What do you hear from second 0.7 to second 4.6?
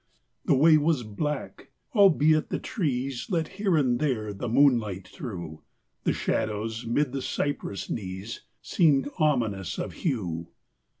was black, albeit the trees Let here and there the